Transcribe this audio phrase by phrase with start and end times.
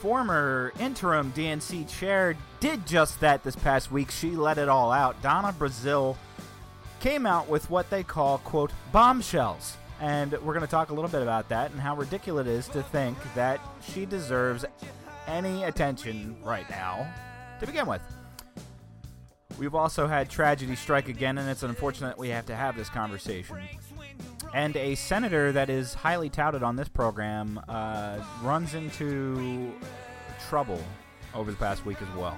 [0.00, 4.10] former interim DNC chair did just that this past week.
[4.10, 5.20] She let it all out.
[5.22, 6.16] Donna Brazile
[7.00, 9.76] came out with what they call, quote, bombshells.
[10.00, 12.68] And we're going to talk a little bit about that and how ridiculous it is
[12.68, 14.64] to think that she deserves
[15.26, 17.06] any attention right now
[17.60, 18.00] to begin with.
[19.58, 23.58] We've also had tragedy strike again, and it's unfortunate we have to have this conversation.
[24.52, 29.72] And a senator that is highly touted on this program uh, runs into
[30.48, 30.82] trouble
[31.34, 32.36] over the past week as well.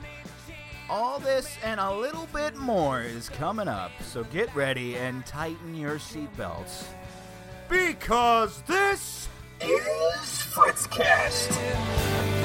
[0.90, 5.74] All this and a little bit more is coming up, so get ready and tighten
[5.74, 6.84] your seatbelts.
[7.68, 9.28] Because this
[9.60, 9.70] is
[10.52, 12.41] Fritzcast.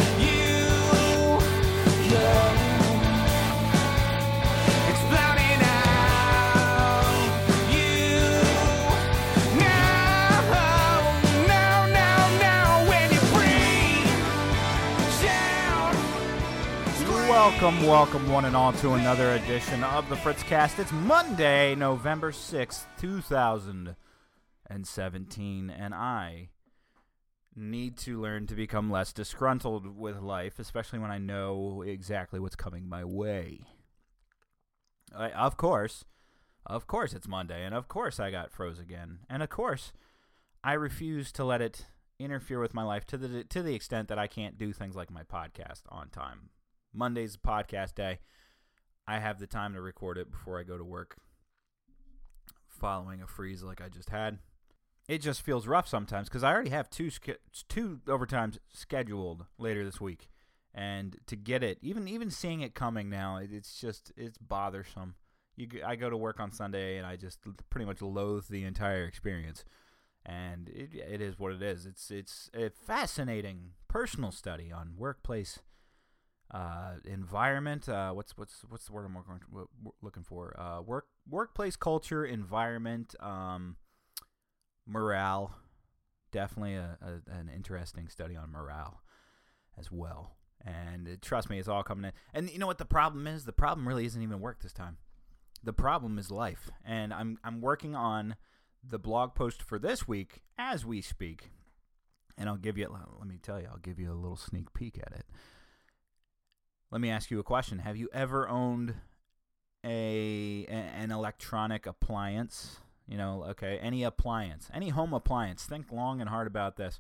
[17.50, 20.80] Welcome, welcome, one and all, to another edition of the Fritzcast.
[20.80, 26.50] It's Monday, November 6th, 2017, and I
[27.56, 32.58] need to learn to become less disgruntled with life, especially when I know exactly what's
[32.58, 33.62] coming my way.
[35.16, 36.03] I, of course,
[36.66, 39.94] of course it's Monday, and of course I got froze again, and of course
[40.66, 41.85] I refuse to let it
[42.19, 45.09] interfere with my life to the to the extent that I can't do things like
[45.09, 46.50] my podcast on time.
[46.97, 48.19] Monday's podcast day.
[49.08, 51.18] I have the time to record it before I go to work.
[52.68, 54.40] Following a freeze like I just had,
[55.08, 57.09] it just feels rough sometimes because I already have two
[57.69, 60.30] two overtimes scheduled later this week,
[60.75, 65.16] and to get it, even even seeing it coming now, it's just it's bothersome.
[65.56, 67.40] You, I go to work on Sunday and I just
[67.72, 69.66] pretty much loathe the entire experience,
[70.24, 71.88] and it it is what it is.
[71.88, 75.59] It's it's a fascinating personal study on workplace
[76.52, 77.90] uh, environment.
[77.90, 79.68] Uh, what's what's what's the word I'm
[80.02, 80.59] looking for?
[80.59, 83.75] Uh, work workplace culture, environment, um,
[84.85, 85.56] morale.
[86.31, 89.02] Definitely a, a an interesting study on morale
[89.78, 90.38] as well.
[90.66, 92.12] And uh, trust me, it's all coming in.
[92.34, 93.46] And you know what the problem is?
[93.46, 94.97] The problem really isn't even work this time.
[95.64, 96.69] The problem is life.
[96.85, 98.35] And I'm I'm working on
[98.84, 101.52] the blog post for this week as we speak.
[102.38, 102.88] And I'll give you
[103.19, 105.25] let me tell you, I'll give you a little sneak peek at it.
[106.92, 107.80] Let me ask you a question.
[107.80, 108.96] Have you ever owned
[109.86, 112.78] a an electronic appliance?
[113.08, 115.66] You know, okay, any appliance, any home appliance.
[115.66, 117.00] Think long and hard about this.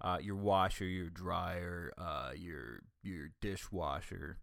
[0.00, 4.38] Uh, your washer, your dryer, uh, your your dishwasher,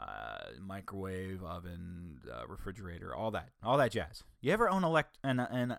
[0.00, 4.24] uh, microwave, oven, uh, refrigerator, all that, all that jazz.
[4.40, 5.78] You ever own elect and and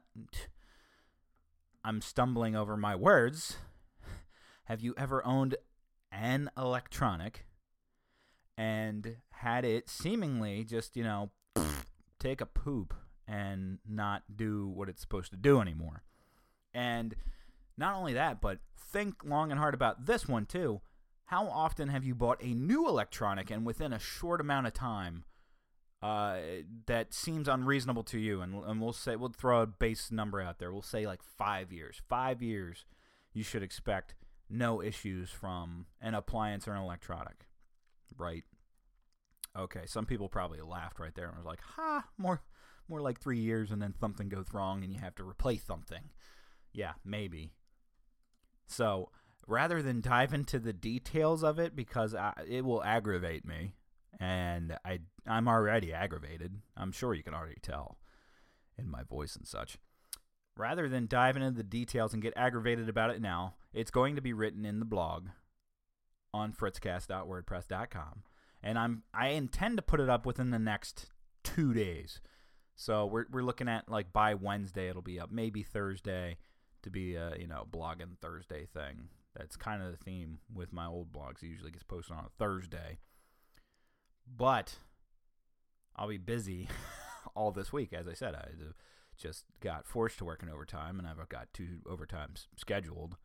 [1.83, 3.57] I'm stumbling over my words.
[4.65, 5.55] Have you ever owned
[6.11, 7.45] an electronic
[8.61, 11.31] and had it seemingly just, you know,
[12.19, 12.93] take a poop
[13.27, 16.03] and not do what it's supposed to do anymore?
[16.71, 17.15] And
[17.75, 20.81] not only that, but think long and hard about this one too.
[21.25, 25.23] How often have you bought a new electronic and within a short amount of time
[26.03, 26.37] uh,
[26.85, 28.41] that seems unreasonable to you?
[28.41, 30.71] And, and we'll say, we'll throw a base number out there.
[30.71, 31.99] We'll say like five years.
[32.07, 32.85] Five years,
[33.33, 34.13] you should expect
[34.51, 37.47] no issues from an appliance or an electronic,
[38.15, 38.43] right?
[39.57, 42.41] Okay, some people probably laughed right there and was like, "Ha, more,
[42.87, 46.09] more like three years, and then something goes wrong, and you have to replace something."
[46.73, 47.53] Yeah, maybe.
[48.67, 49.09] So
[49.47, 53.73] rather than dive into the details of it because I, it will aggravate me,
[54.19, 56.61] and I I'm already aggravated.
[56.77, 57.97] I'm sure you can already tell
[58.77, 59.77] in my voice and such.
[60.57, 64.21] Rather than dive into the details and get aggravated about it now, it's going to
[64.21, 65.27] be written in the blog
[66.33, 68.23] on fritzcast.wordpress.com,
[68.63, 71.07] and I'm I intend to put it up within the next
[71.43, 72.21] two days.
[72.75, 76.37] So we're we're looking at like by Wednesday it'll be up, maybe Thursday
[76.83, 79.09] to be a you know blogging Thursday thing.
[79.35, 81.41] That's kind of the theme with my old blogs.
[81.41, 82.99] It usually gets posted on a Thursday,
[84.27, 84.75] but
[85.95, 86.67] I'll be busy
[87.35, 87.93] all this week.
[87.93, 88.47] As I said, I
[89.17, 93.15] just got forced to work in overtime, and I've got two overtimes scheduled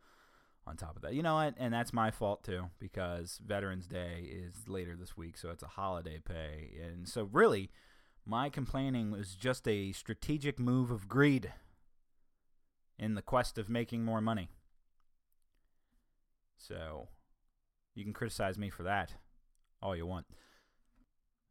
[0.67, 1.13] on top of that.
[1.13, 1.55] You know what?
[1.57, 5.67] And that's my fault too because Veterans Day is later this week, so it's a
[5.67, 6.71] holiday pay.
[6.83, 7.69] And so really,
[8.25, 11.53] my complaining was just a strategic move of greed
[12.99, 14.49] in the quest of making more money.
[16.57, 17.07] So
[17.95, 19.13] you can criticize me for that
[19.81, 20.25] all you want.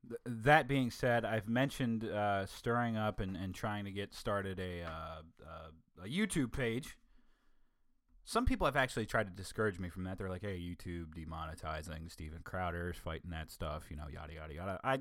[0.08, 4.58] Th- that being said, I've mentioned uh, stirring up and, and trying to get started
[4.58, 6.96] a, uh, uh, a YouTube page.
[8.28, 10.18] Some people have actually tried to discourage me from that.
[10.18, 14.80] They're like, "Hey, YouTube demonetizing Steven Crowder's fighting that stuff, you know, yada yada yada."
[14.82, 14.98] I,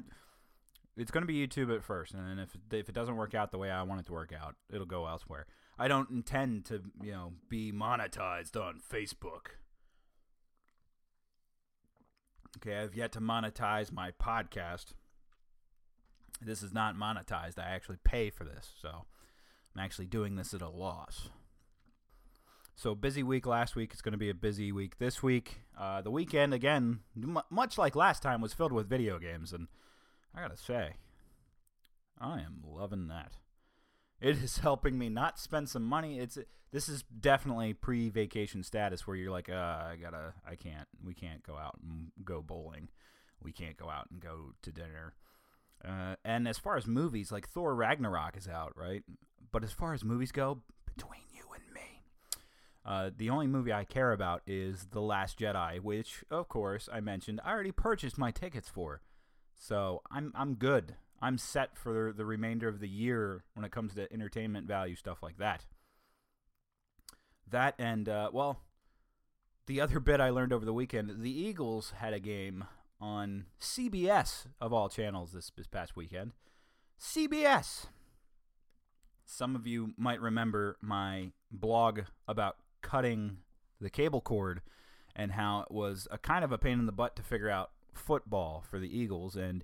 [0.95, 3.51] it's going to be YouTube at first, and then if if it doesn't work out
[3.51, 5.47] the way I want it to work out, it'll go elsewhere.
[5.79, 9.57] I don't intend to, you know, be monetized on Facebook.
[12.57, 14.93] Okay, I've yet to monetize my podcast.
[16.39, 17.57] This is not monetized.
[17.57, 19.05] I actually pay for this, so
[19.75, 21.29] I'm actually doing this at a loss.
[22.77, 23.91] So busy week last week.
[23.93, 25.61] It's going to be a busy week this week.
[25.79, 29.67] Uh, the weekend again, m- much like last time, was filled with video games, and
[30.35, 30.95] I gotta say,
[32.19, 33.37] I am loving that.
[34.19, 36.19] It is helping me not spend some money.
[36.19, 36.37] It's
[36.73, 41.43] this is definitely pre-vacation status where you're like, uh, I gotta, I can't, we can't
[41.43, 42.89] go out and go bowling,
[43.41, 45.15] we can't go out and go to dinner.
[45.83, 49.03] Uh, and as far as movies, like Thor Ragnarok is out, right?
[49.53, 51.43] But as far as movies go, between you
[52.85, 56.99] uh, the only movie I care about is The Last Jedi, which, of course, I
[56.99, 59.01] mentioned I already purchased my tickets for.
[59.57, 60.95] So I'm I'm good.
[61.21, 65.23] I'm set for the remainder of the year when it comes to entertainment value stuff
[65.23, 65.65] like that.
[67.49, 68.59] That and uh, well,
[69.65, 72.65] the other bit I learned over the weekend: the Eagles had a game
[73.01, 76.33] on CBS of all channels this, this past weekend.
[76.99, 77.87] CBS.
[79.25, 83.37] Some of you might remember my blog about cutting
[83.81, 84.61] the cable cord
[85.15, 87.71] and how it was a kind of a pain in the butt to figure out
[87.93, 89.63] football for the Eagles and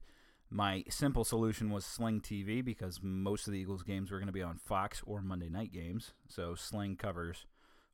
[0.54, 4.34] my simple solution was Sling TV because most of the Eagles games were going to
[4.34, 6.12] be on Fox or Monday night games.
[6.28, 7.46] So Sling covers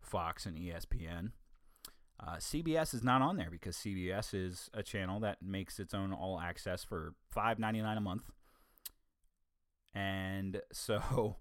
[0.02, 1.32] Fox and ESPN.
[2.20, 6.12] Uh, CBS is not on there because CBS is a channel that makes its own
[6.12, 8.24] all access for five ninety nine a month.
[9.94, 11.36] And so,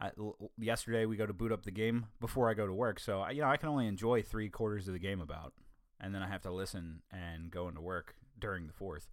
[0.00, 2.98] I, l- yesterday we go to boot up the game before I go to work.
[3.00, 5.52] So I, you know I can only enjoy three quarters of the game about,
[6.00, 9.08] and then I have to listen and go into work during the fourth,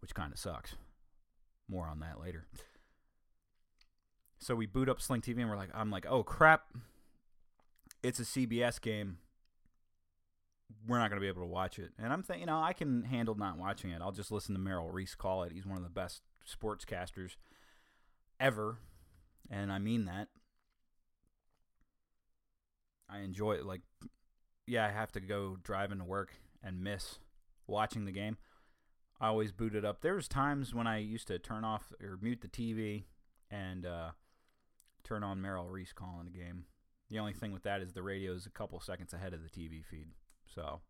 [0.00, 0.74] which kind of sucks.
[1.68, 2.46] More on that later.
[4.38, 6.64] So we boot up Sling TV and we're like, I'm like, oh crap,
[8.02, 9.18] it's a CBS game
[10.86, 11.92] we're not going to be able to watch it.
[11.98, 14.00] And I'm thinking, you know, I can handle not watching it.
[14.02, 15.52] I'll just listen to Merrill Reese call it.
[15.52, 17.36] He's one of the best sportscasters
[18.38, 18.78] ever,
[19.50, 20.28] and I mean that.
[23.08, 23.66] I enjoy it.
[23.66, 23.82] Like,
[24.66, 26.32] yeah, I have to go driving to work
[26.62, 27.18] and miss
[27.66, 28.38] watching the game.
[29.20, 30.00] I always boot it up.
[30.00, 33.04] There was times when I used to turn off or mute the TV
[33.50, 34.10] and uh,
[35.04, 36.64] turn on Merrill Reese calling the game.
[37.10, 39.48] The only thing with that is the radio is a couple seconds ahead of the
[39.48, 40.08] TV feed
[40.52, 40.80] so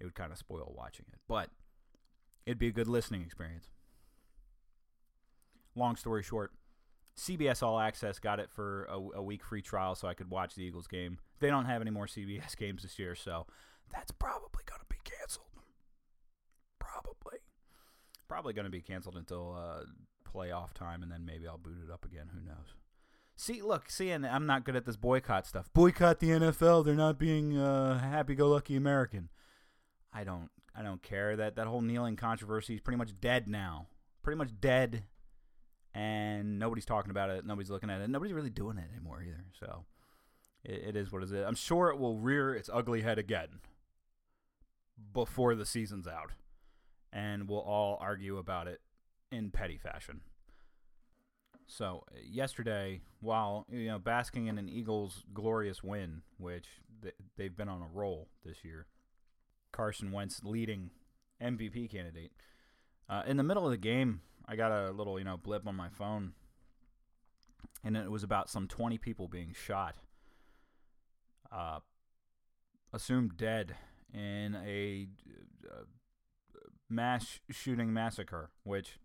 [0.00, 1.18] it would kind of spoil watching it.
[1.28, 1.50] But
[2.46, 3.68] it'd be a good listening experience.
[5.76, 6.52] Long story short,
[7.16, 10.54] CBS All Access got it for a, a, week free trial so I could watch
[10.54, 11.18] the Eagles game.
[11.40, 13.46] They don't have any more CBS games this year, so
[13.92, 15.46] that's probably going to be canceled.
[16.78, 17.38] Probably.
[18.28, 19.84] Probably going to be canceled until uh,
[20.34, 22.30] playoff time, and then maybe I'll boot it up again.
[22.34, 22.74] Who knows?
[23.36, 25.68] See, look, see, and I'm not good at this boycott stuff.
[25.72, 26.84] Boycott the NFL.
[26.84, 29.28] They're not being uh, happy-go-lucky American.
[30.12, 33.88] I don't, I don't care that that whole kneeling controversy is pretty much dead now.
[34.22, 35.02] Pretty much dead,
[35.94, 37.46] and nobody's talking about it.
[37.46, 38.10] Nobody's looking at it.
[38.10, 39.44] Nobody's really doing it anymore either.
[39.58, 39.84] So
[40.64, 41.44] it, it is what it is.
[41.46, 43.60] I'm sure it will rear its ugly head again
[45.12, 46.32] before the season's out,
[47.12, 48.80] and we'll all argue about it
[49.30, 50.20] in petty fashion.
[51.66, 56.66] So yesterday, while you know basking in an Eagles' glorious win, which
[57.02, 58.86] th- they've been on a roll this year,
[59.72, 60.90] Carson Wentz leading
[61.42, 62.32] MVP candidate.
[63.08, 65.74] Uh, in the middle of the game, I got a little you know blip on
[65.74, 66.32] my phone,
[67.82, 69.96] and it was about some twenty people being shot,
[71.50, 71.80] uh,
[72.92, 73.76] assumed dead
[74.12, 75.08] in a
[75.70, 75.84] uh,
[76.88, 78.98] mass shooting massacre, which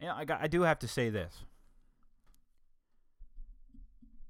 [0.00, 0.40] yeah, I got.
[0.42, 1.44] I do have to say this.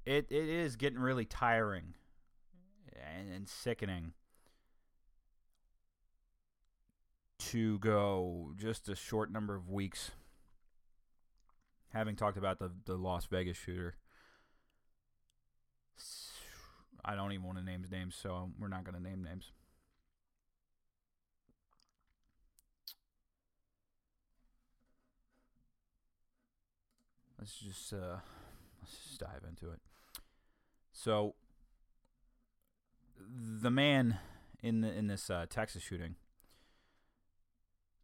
[0.04, 1.94] It it is getting really tiring
[2.92, 4.12] and, and sickening
[7.40, 10.10] to go just a short number of weeks.
[11.92, 13.96] Having talked about the the Las Vegas shooter,
[17.04, 19.50] I don't even want to name names, so we're not going to name names.
[27.40, 28.18] let's just uh,
[28.80, 29.80] let's just dive into it.
[30.92, 31.34] So,
[33.18, 34.18] the man
[34.62, 36.16] in the in this uh, Texas shooting,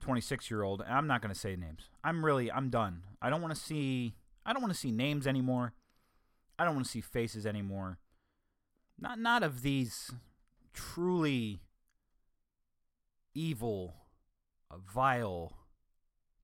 [0.07, 0.83] twenty six year old.
[0.89, 1.91] I'm not going to say names.
[2.05, 3.03] I'm really I'm done.
[3.21, 4.15] I don't want to see
[4.47, 5.75] I don't want to see names anymore.
[6.59, 7.99] I don't want to see faces anymore.
[8.99, 10.13] not not of these
[10.73, 11.61] truly
[13.35, 13.95] evil,
[14.71, 15.53] uh, vile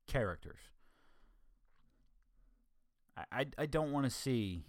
[0.07, 0.59] characters.
[3.17, 4.65] I I, I don't want to see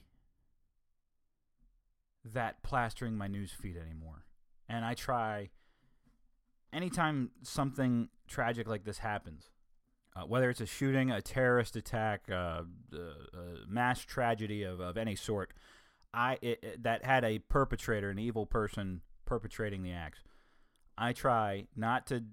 [2.23, 4.25] that plastering my news feed anymore.
[4.69, 5.49] And I try
[6.71, 9.49] anytime something tragic like this happens,
[10.15, 12.63] uh, whether it's a shooting, a terrorist attack, uh,
[12.93, 15.53] a, a mass tragedy of, of any sort,
[16.13, 20.19] I it, it- that had a perpetrator, an evil person perpetrating the acts.
[20.97, 22.23] I try not to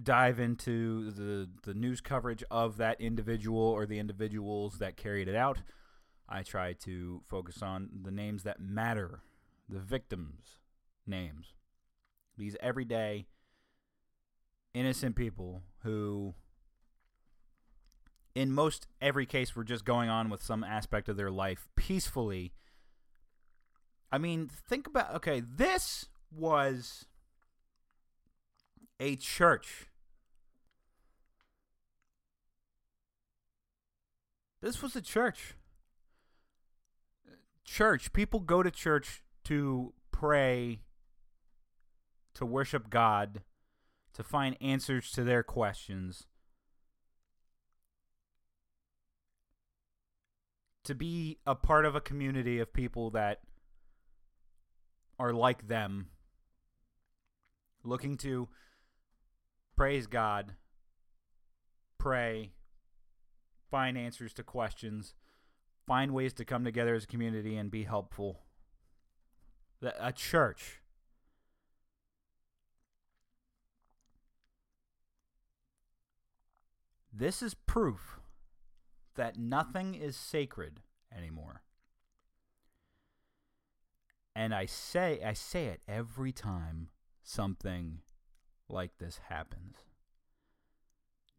[0.00, 5.34] dive into the the news coverage of that individual or the individuals that carried it
[5.36, 5.58] out.
[6.28, 9.20] I try to focus on the names that matter,
[9.68, 10.58] the victims'
[11.06, 11.54] names.
[12.36, 13.26] These everyday
[14.74, 16.34] innocent people who
[18.34, 22.52] in most every case were just going on with some aspect of their life peacefully.
[24.12, 27.06] I mean, think about okay, this was
[29.00, 29.86] a church.
[34.60, 35.54] This was a church.
[37.64, 38.12] Church.
[38.12, 40.80] People go to church to pray,
[42.34, 43.42] to worship God,
[44.18, 46.26] to find answers to their questions,
[50.82, 53.42] to be a part of a community of people that
[55.20, 56.08] are like them,
[57.84, 58.48] looking to
[59.76, 60.54] praise God,
[61.96, 62.50] pray,
[63.70, 65.14] find answers to questions,
[65.86, 68.40] find ways to come together as a community and be helpful.
[69.80, 70.80] A church.
[77.18, 78.20] This is proof
[79.16, 80.78] that nothing is sacred
[81.12, 81.62] anymore.
[84.36, 86.90] And I say I say it every time
[87.24, 88.02] something
[88.68, 89.78] like this happens.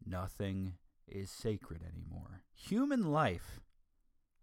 [0.04, 0.74] Nothing
[1.08, 2.42] is sacred anymore.
[2.52, 3.60] Human life.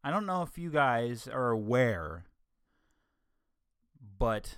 [0.03, 2.25] I don't know if you guys are aware,
[4.17, 4.57] but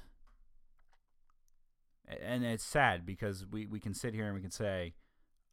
[2.08, 4.94] and it's sad because we, we can sit here and we can say,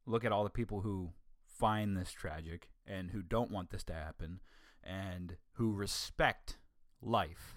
[0.06, 1.10] look at all the people who
[1.46, 4.40] find this tragic and who don't want this to happen
[4.82, 6.58] and who respect
[7.02, 7.56] life.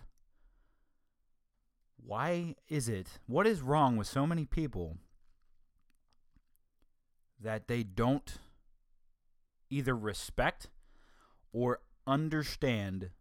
[1.98, 3.20] Why is it?
[3.28, 4.98] What is wrong with so many people
[7.40, 8.38] that they don't
[9.70, 10.68] either respect
[11.54, 13.12] or understand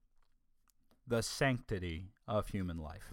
[1.07, 3.13] the sanctity of human life?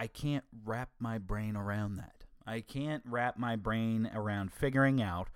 [0.00, 2.24] I can't wrap my brain around that.
[2.46, 5.28] I can't wrap my brain around figuring out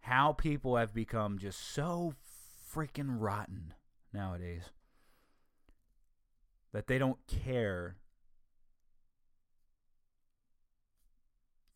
[0.00, 2.14] how people have become just so
[2.74, 3.74] freaking rotten
[4.12, 4.64] nowadays
[6.72, 7.94] that they don't care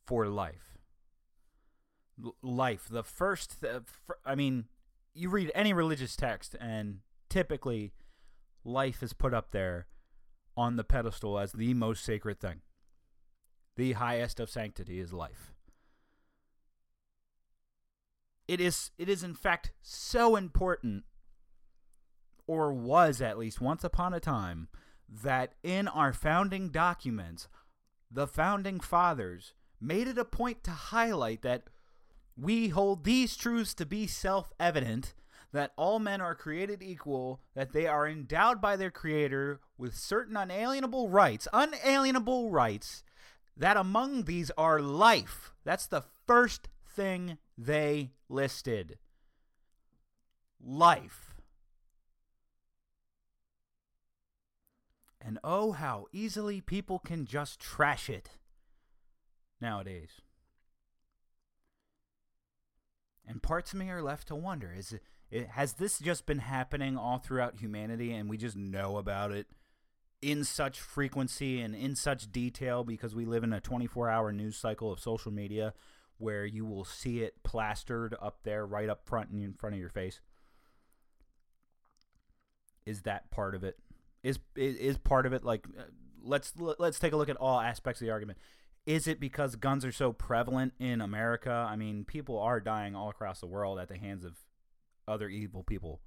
[0.04, 0.78] for life.
[2.20, 4.64] L- life, the first, th- fir- I mean,
[5.14, 7.92] you read any religious text, and typically
[8.64, 9.86] life is put up there
[10.56, 12.60] on the pedestal as the most sacred thing.
[13.76, 15.52] The highest of sanctity is life.
[18.48, 21.04] It is it is in fact so important
[22.46, 24.68] or was at least once upon a time
[25.08, 27.48] that in our founding documents
[28.10, 31.64] the founding fathers made it a point to highlight that
[32.36, 35.12] we hold these truths to be self evident
[35.56, 40.36] that all men are created equal, that they are endowed by their Creator with certain
[40.36, 43.02] unalienable rights, unalienable rights,
[43.56, 45.54] that among these are life.
[45.64, 48.98] That's the first thing they listed.
[50.62, 51.34] Life.
[55.22, 58.28] And oh, how easily people can just trash it
[59.58, 60.20] nowadays.
[63.26, 66.38] And parts of me are left to wonder: Is it, it has this just been
[66.38, 69.46] happening all throughout humanity, and we just know about it
[70.22, 74.92] in such frequency and in such detail because we live in a 24-hour news cycle
[74.92, 75.74] of social media,
[76.18, 79.80] where you will see it plastered up there, right up front and in front of
[79.80, 80.20] your face?
[82.86, 83.76] Is that part of it?
[84.22, 85.66] Is is, is part of it like?
[85.78, 85.82] Uh,
[86.22, 88.38] let's let's take a look at all aspects of the argument.
[88.86, 91.50] Is it because guns are so prevalent in America?
[91.50, 94.36] I mean, people are dying all across the world at the hands of
[95.08, 96.00] other evil people.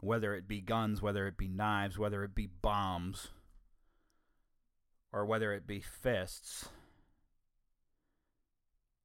[0.00, 3.28] Whether it be guns, whether it be knives, whether it be bombs,
[5.12, 6.68] or whether it be fists,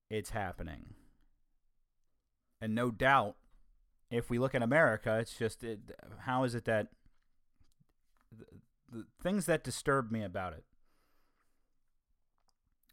[0.10, 0.94] it's happening.
[2.60, 3.38] And no doubt,
[4.10, 5.80] if we look at America, it's just it,
[6.26, 6.88] how is it that
[8.38, 8.46] the,
[8.92, 10.66] the things that disturb me about it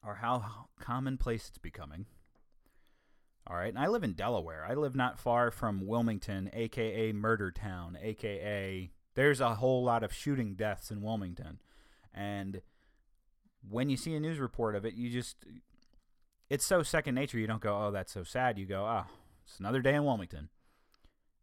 [0.05, 2.07] are how commonplace it's becoming.
[3.49, 4.67] All right, and I live in Delaware.
[4.69, 10.13] I live not far from Wilmington, aka Murder Town, aka there's a whole lot of
[10.13, 11.61] shooting deaths in Wilmington.
[12.15, 12.61] And
[13.69, 15.45] when you see a news report of it, you just
[16.49, 17.39] it's so second nature.
[17.39, 19.07] You don't go, "Oh, that's so sad." You go, "Oh,
[19.45, 20.51] it's another day in Wilmington."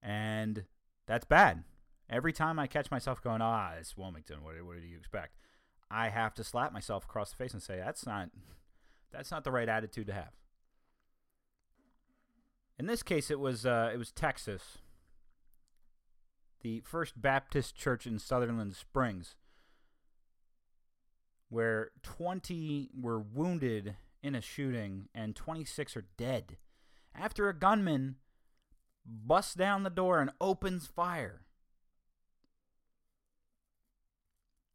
[0.02, 0.64] And
[1.06, 1.64] that's bad.
[2.10, 4.44] Every time I catch myself going, "Ah, it's Wilmington.
[4.44, 5.36] What, what do you expect?"
[5.92, 8.30] I have to slap myself across the face and say, "That's not
[9.12, 10.32] that's not the right attitude to have."
[12.78, 14.80] In this case, it was uh, it was Texas,
[16.62, 19.36] the First Baptist Church in Sutherland Springs,
[21.50, 26.58] where 20 were wounded in a shooting and 26 are dead.
[27.14, 28.16] After a gunman
[29.06, 31.42] busts down the door and opens fire.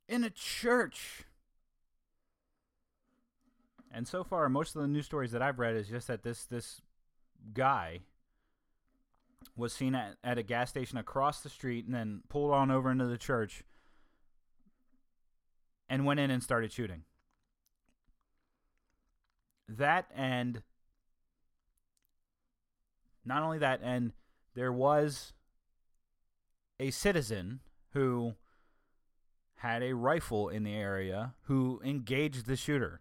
[0.08, 1.24] In a church.
[3.92, 6.44] And so far, most of the news stories that I've read is just that this
[6.44, 6.80] this
[7.52, 8.00] guy
[9.56, 12.90] was seen at, at a gas station across the street and then pulled on over
[12.90, 13.62] into the church
[15.88, 17.02] and went in and started shooting.
[19.68, 20.62] That and
[23.24, 24.12] not only that, and
[24.54, 25.32] there was
[26.78, 27.60] a citizen
[27.92, 28.34] who
[29.56, 33.00] had a rifle in the area who engaged the shooter,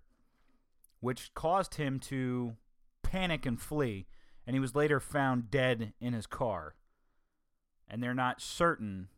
[0.99, 2.57] which caused him to
[3.01, 4.05] panic and flee
[4.49, 6.73] and he was later found dead in his car.
[7.87, 9.09] And they're not certain.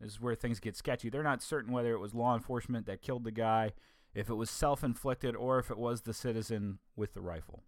[0.00, 1.08] This is where things get sketchy.
[1.08, 3.74] They're not certain whether it was law enforcement that killed the guy,
[4.12, 7.62] if it was self inflicted, or if it was the citizen with the rifle.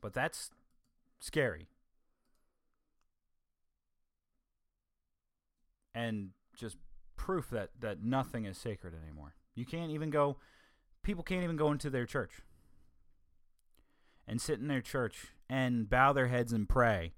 [0.00, 0.52] But that's
[1.18, 1.66] scary.
[5.96, 6.76] And just
[7.16, 9.34] proof that that nothing is sacred anymore.
[9.54, 10.38] You can't even go
[11.02, 12.32] people can't even go into their church
[14.26, 17.12] and sit in their church and bow their heads and pray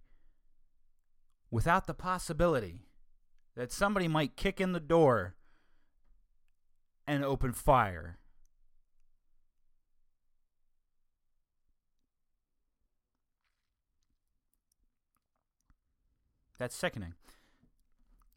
[1.51, 2.81] without the possibility
[3.55, 5.35] that somebody might kick in the door
[7.07, 8.19] and open fire.
[16.59, 17.15] That's sickening.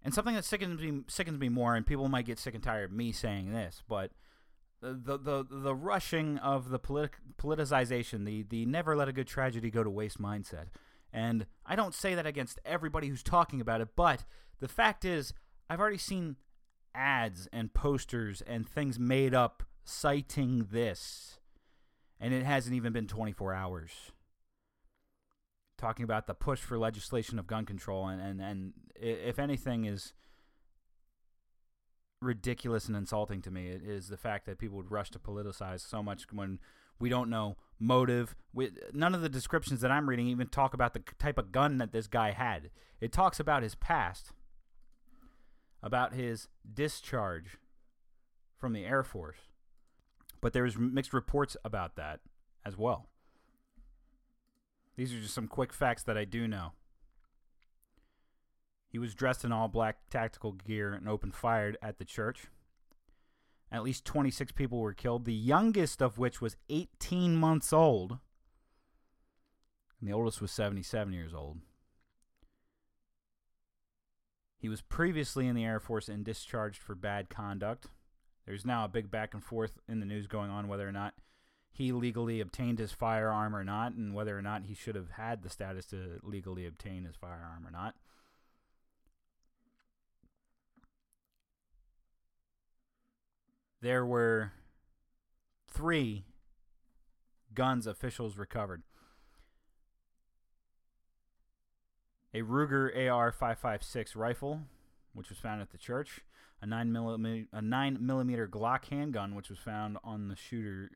[0.04, 2.86] And something that sickens me sickens me more, and people might get sick and tired
[2.86, 4.12] of me saying this, but
[4.82, 9.70] the the the, rushing of the politic, politicization, the the never let a good tragedy
[9.70, 10.68] go to waste mindset.
[11.12, 14.26] And I don't say that against everybody who's talking about it, but
[14.60, 15.34] the fact is,
[15.70, 16.38] I've already seen
[16.94, 21.40] ads and posters and things made up citing this,
[22.20, 24.12] and it hasn't even been 24 hours
[25.80, 30.14] talking about the push for legislation of gun control and, and, and if anything is
[32.22, 35.80] ridiculous and insulting to me it is the fact that people would rush to politicize
[35.80, 36.60] so much when
[37.00, 38.36] we don't know motive.
[38.54, 41.78] We, none of the descriptions that i'm reading even talk about the type of gun
[41.78, 42.70] that this guy had.
[43.00, 44.34] It talks about his past
[45.82, 47.58] about his discharge
[48.58, 49.38] from the air force.
[50.42, 52.20] But there's mixed reports about that
[52.66, 53.08] as well
[55.00, 56.74] these are just some quick facts that I do know.
[58.90, 62.48] He was dressed in all black tactical gear and opened fire at the church.
[63.72, 68.18] At least 26 people were killed, the youngest of which was 18 months old.
[70.02, 71.60] And the oldest was 77 years old.
[74.58, 77.88] He was previously in the Air Force and discharged for bad conduct.
[78.46, 81.14] There's now a big back and forth in the news going on whether or not
[81.72, 85.44] he legally obtained his firearm or not, and whether or not he should have had
[85.44, 87.96] the status to legally obtain his firearm or not.
[93.82, 94.52] There were
[95.68, 96.26] three
[97.54, 98.84] guns officials recovered.
[102.34, 104.62] A Ruger AR 556 rifle,
[105.14, 106.22] which was found at the church,
[106.62, 110.92] a 9 millimeter, a 9 millimeter Glock handgun, which was found on the shooter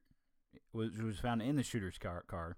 [0.73, 2.57] was, was found in the shooter's car, car,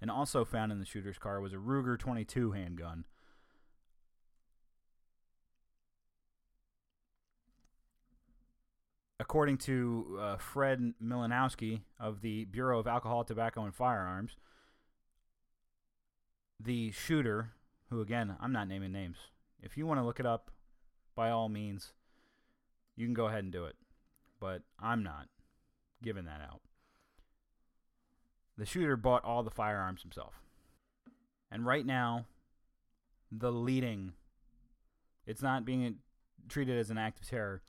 [0.00, 3.04] and also found in the shooter's car was a Ruger 22 handgun.
[9.20, 14.36] According to uh, Fred Milanowski of the Bureau of Alcohol, Tobacco, and Firearms,
[16.58, 17.52] the shooter,
[17.90, 19.18] who again, I'm not naming names.
[19.62, 20.50] If you want to look it up,
[21.14, 21.92] by all means,
[22.96, 23.76] you can go ahead and do it.
[24.40, 25.28] but I'm not
[26.02, 26.60] giving that out.
[28.56, 30.34] The shooter bought all the firearms himself.
[31.50, 32.26] And right now,
[33.30, 34.12] the leading,
[35.26, 35.96] it's not being
[36.48, 37.62] treated as an act of terror.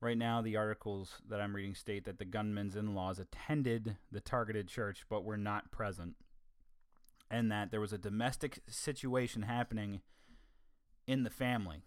[0.00, 4.20] Right now, the articles that I'm reading state that the gunman's in laws attended the
[4.20, 6.16] targeted church but were not present,
[7.30, 10.00] and that there was a domestic situation happening
[11.06, 11.82] in the family.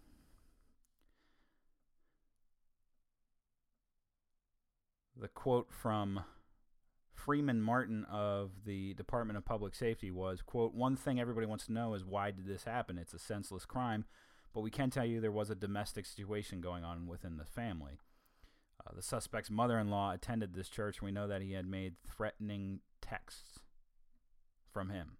[5.20, 6.20] The quote from
[7.24, 11.72] Freeman Martin of the Department of Public Safety was, quote, one thing everybody wants to
[11.72, 12.98] know is why did this happen?
[12.98, 14.04] It's a senseless crime,
[14.52, 17.98] but we can tell you there was a domestic situation going on within the family.
[18.86, 20.98] Uh, the suspect's mother-in-law attended this church.
[20.98, 23.60] And We know that he had made threatening texts
[24.70, 25.16] from him.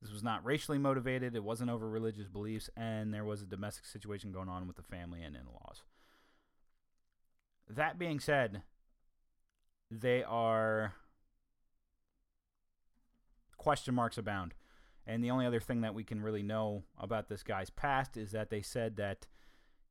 [0.00, 1.36] This was not racially motivated.
[1.36, 4.82] It wasn't over religious beliefs, and there was a domestic situation going on with the
[4.82, 5.82] family and in-laws.
[7.68, 8.62] That being said,
[9.90, 10.94] they are
[13.68, 14.54] question marks abound.
[15.06, 18.32] And the only other thing that we can really know about this guy's past is
[18.32, 19.26] that they said that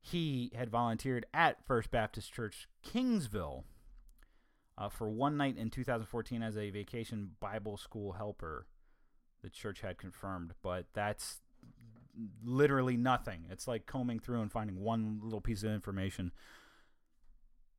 [0.00, 3.62] he had volunteered at First Baptist Church Kingsville
[4.76, 8.66] uh, for one night in 2014 as a vacation Bible school helper.
[9.44, 11.40] The church had confirmed, but that's
[12.44, 13.44] literally nothing.
[13.48, 16.32] It's like combing through and finding one little piece of information.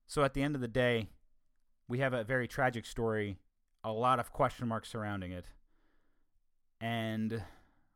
[0.07, 1.09] So at the end of the day,
[1.89, 3.35] we have a very tragic story,
[3.83, 5.43] a lot of question marks surrounding it,
[6.79, 7.43] and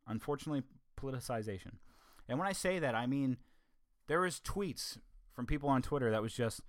[0.07, 0.63] unfortunately,
[0.99, 1.77] politicization.
[2.27, 3.37] And when I say that, I mean
[4.07, 4.97] there was tweets
[5.33, 6.61] from people on Twitter that was just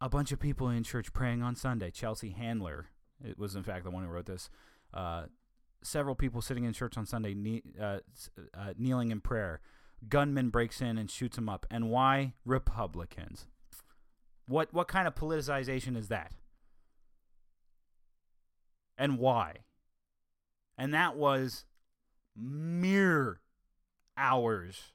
[0.00, 1.90] a bunch of people in church praying on Sunday.
[1.90, 2.86] Chelsea Handler,
[3.24, 4.50] it was in fact the one who wrote this.
[4.92, 5.24] Uh,
[5.82, 7.98] several people sitting in church on Sunday, kne- uh,
[8.54, 9.60] uh, kneeling in prayer.
[10.08, 11.66] Gunman breaks in and shoots him up.
[11.70, 13.46] And why Republicans?
[14.46, 16.32] What what kind of politicization is that?
[18.96, 19.58] And why?
[20.80, 21.66] And that was
[22.34, 23.40] mere
[24.16, 24.92] hours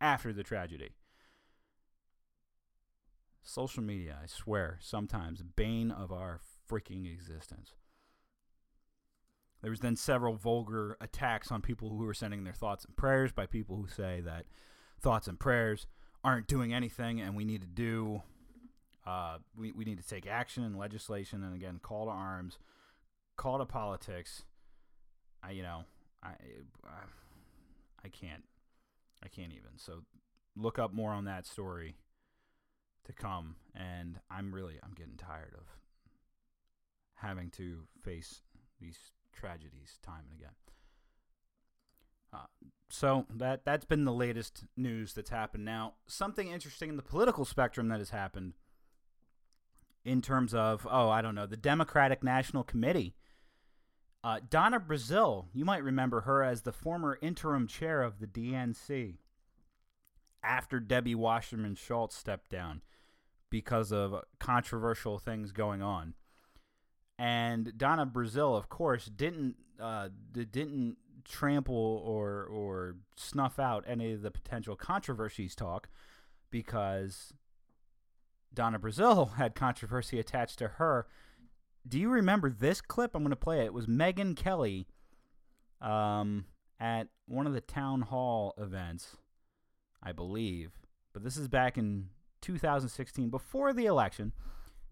[0.00, 0.96] after the tragedy.
[3.40, 7.74] Social media, I swear, sometimes bane of our freaking existence.
[9.62, 13.30] There was then several vulgar attacks on people who were sending their thoughts and prayers
[13.30, 14.46] by people who say that
[15.00, 15.86] thoughts and prayers
[16.24, 18.22] aren't doing anything and we need to do
[19.06, 22.58] uh, we, we need to take action and legislation and again call to arms
[23.36, 24.44] call to politics
[25.42, 25.84] i you know
[26.22, 27.04] i i,
[28.04, 28.44] I can't
[29.24, 29.76] i can't even.
[29.76, 30.02] So
[30.56, 31.96] look up more on that story
[33.04, 33.56] to come.
[33.74, 35.66] And i'm really i'm getting tired of
[37.16, 38.42] having to face
[38.80, 38.98] these
[39.32, 40.54] tragedies time and again.
[42.34, 42.46] Uh,
[42.88, 45.64] so that that's been the latest news that's happened.
[45.64, 48.54] Now something interesting in the political spectrum that has happened
[50.04, 53.14] in terms of oh i don't know the democratic national committee
[54.24, 59.16] uh, donna brazile you might remember her as the former interim chair of the dnc
[60.42, 62.82] after debbie wasserman schultz stepped down
[63.50, 66.14] because of controversial things going on
[67.18, 74.22] and donna brazile of course didn't uh, didn't trample or or snuff out any of
[74.22, 75.88] the potential controversies talk
[76.50, 77.32] because
[78.54, 81.06] Donna Brazile had controversy attached to her.
[81.86, 83.14] Do you remember this clip?
[83.14, 83.66] I'm going to play it.
[83.66, 84.86] It was Megyn Kelly
[85.80, 86.46] um,
[86.78, 89.16] at one of the town hall events,
[90.02, 90.72] I believe.
[91.12, 92.08] But this is back in
[92.40, 94.32] 2016, before the election.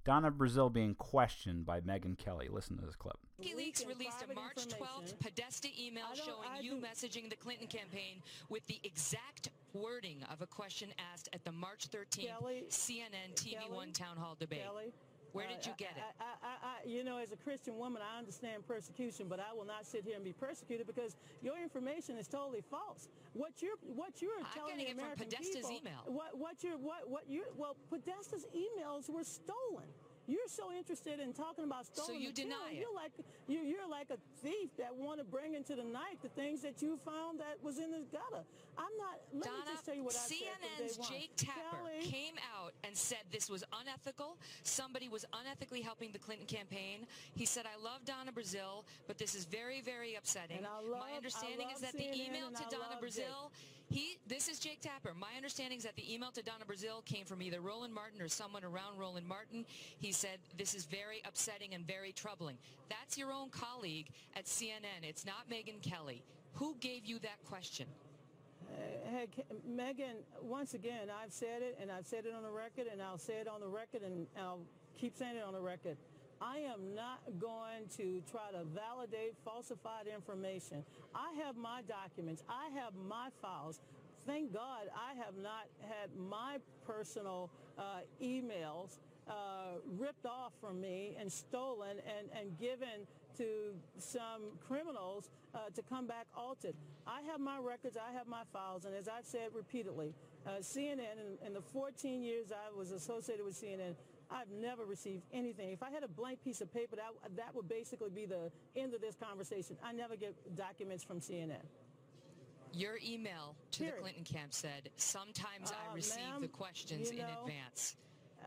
[0.04, 2.48] Donna Brazile being questioned by Megyn Kelly.
[2.50, 3.18] Listen to this clip.
[3.40, 5.18] WikiLeaks released a March 12th.
[5.20, 10.88] Podesta email showing you messaging the Clinton campaign with the exact wording of a question
[11.12, 14.62] asked at the March 13th Kelly- CNN TV1 town hall debate.
[14.64, 14.92] Kelly.
[15.32, 16.02] Where uh, did you get it?
[16.20, 19.64] I, I, I, you know, as a Christian woman, I understand persecution, but I will
[19.64, 23.08] not sit here and be persecuted because your information is totally false.
[23.34, 26.02] What you're, what you're I'm telling getting the it from American Podesta's people, email.
[26.06, 29.86] What, what you're, what, what you, well, Podesta's emails were stolen.
[30.30, 32.54] You're so interested in talking about stolen so you material.
[32.54, 32.78] deny it?
[32.78, 33.10] You're like
[33.48, 36.80] you, you're like a thief that want to bring into the night the things that
[36.80, 38.46] you found that was in the gutter.
[38.78, 39.18] I'm not.
[39.34, 40.38] Let me just tell you what I said
[40.78, 41.08] CNN's.
[41.08, 44.38] Jake Tapper Kelly, came out and said this was unethical.
[44.62, 47.06] Somebody was unethically helping the Clinton campaign.
[47.34, 50.58] He said, I love Donna Brazile, but this is very, very upsetting.
[50.58, 53.50] And I love- My understanding is that the email to Donna Brazile,
[53.90, 55.12] he, this is Jake Tapper.
[55.18, 58.28] My understanding is that the email to Donna Brazile came from either Roland Martin or
[58.28, 59.66] someone around Roland Martin.
[59.98, 62.56] He said, this is very upsetting and very troubling.
[62.88, 65.02] That's your own colleague at CNN.
[65.02, 66.22] It's not Megyn Kelly.
[66.54, 67.86] Who gave you that question?
[68.72, 72.86] Uh, K- Megan, once again, I've said it, and I've said it on the record,
[72.90, 74.60] and I'll say it on the record, and I'll
[74.96, 75.96] keep saying it on the record.
[76.40, 80.84] I am not going to try to validate falsified information.
[81.14, 82.42] I have my documents.
[82.48, 83.80] I have my files.
[84.26, 88.98] Thank God I have not had my personal uh, emails
[89.28, 95.82] uh, ripped off from me and stolen and, and given to some criminals uh, to
[95.82, 96.74] come back altered.
[97.06, 100.14] I have my records, I have my files, and as I've said repeatedly,
[100.46, 103.94] uh, CNN, in, in the 14 years I was associated with CNN,
[104.30, 105.70] I've never received anything.
[105.70, 108.94] If I had a blank piece of paper, that, that would basically be the end
[108.94, 109.76] of this conversation.
[109.82, 111.62] I never get documents from CNN.
[112.72, 117.24] Your email to the Clinton camp said, sometimes I Uh, receive the questions you in
[117.42, 117.96] advance.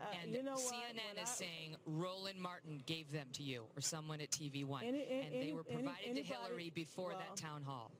[0.00, 0.56] Uh, And you know?
[0.56, 4.64] CNN When is I- saying Roland Martin gave them to you or someone at TV
[4.64, 7.62] One, Any- any- and they any- were any- provided to Hillary before well, that town
[7.62, 7.92] hall.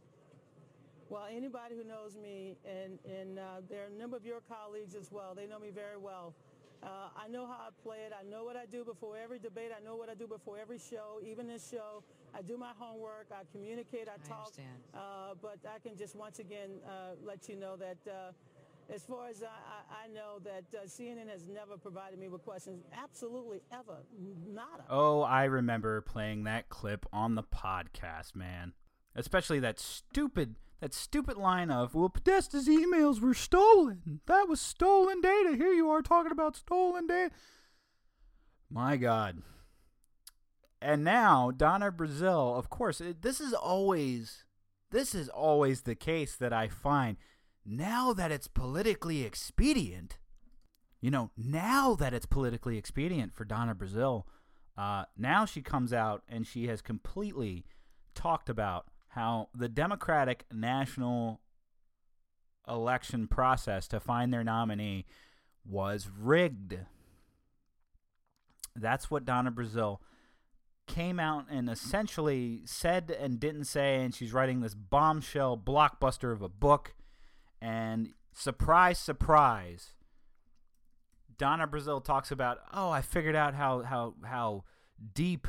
[1.11, 4.95] Well, anybody who knows me, and, and uh, there are a number of your colleagues
[4.95, 6.35] as well, they know me very well.
[6.85, 8.13] Uh, I know how I play it.
[8.13, 9.71] I know what I do before every debate.
[9.77, 12.03] I know what I do before every show, even this show.
[12.37, 13.29] I do my homework.
[13.33, 14.09] I communicate.
[14.09, 14.47] I, I talk.
[14.47, 14.69] understand.
[14.93, 18.33] Uh, but I can just once again uh, let you know that uh,
[18.93, 22.45] as far as I, I, I know that uh, CNN has never provided me with
[22.45, 22.83] questions.
[22.93, 23.99] Absolutely ever.
[24.53, 24.85] Nada.
[24.91, 28.75] Oh, I remember playing that clip on the podcast, man.
[29.15, 34.21] Especially that stupid that stupid line of, "Well, Podesta's emails were stolen.
[34.27, 35.57] That was stolen data.
[35.57, 37.35] Here you are talking about stolen data."
[38.69, 39.43] My God.
[40.83, 44.45] And now Donna Brazile, of course, it, this is always
[44.91, 47.17] this is always the case that I find.
[47.65, 50.19] Now that it's politically expedient,
[51.01, 54.25] you know, now that it's politically expedient for Donna Brazile,
[54.77, 57.65] uh, now she comes out and she has completely
[58.15, 61.41] talked about how the Democratic national
[62.69, 65.05] election process to find their nominee
[65.65, 66.79] was rigged.
[68.75, 69.99] That's what Donna Brazile
[70.87, 76.43] came out and essentially said and didn't say, and she's writing this bombshell blockbuster of
[76.43, 76.95] a book.
[77.63, 79.91] And surprise, surprise,
[81.39, 84.65] Donna Brazil talks about, oh, I figured out how how how
[85.15, 85.49] deep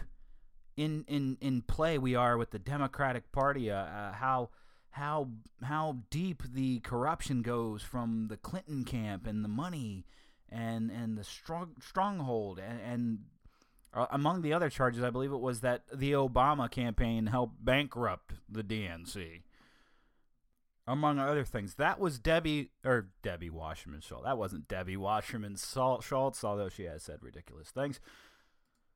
[0.77, 3.71] in in in play we are with the Democratic Party.
[3.71, 4.49] Uh, uh, how
[4.91, 5.29] how
[5.63, 10.05] how deep the corruption goes from the Clinton camp and the money
[10.49, 13.19] and and the strong stronghold and, and
[13.93, 18.33] uh, among the other charges, I believe it was that the Obama campaign helped bankrupt
[18.49, 19.43] the DNC
[20.85, 21.75] among other things.
[21.75, 24.25] That was Debbie or Debbie Wasserman Schultz.
[24.25, 27.99] That wasn't Debbie Wasserman Schultz, although she has said ridiculous things.